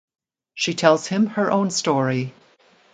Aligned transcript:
She 0.55 0.73
tells 0.73 1.05
him 1.05 1.27
her 1.27 1.51
own 1.51 1.69
story. 1.69 2.33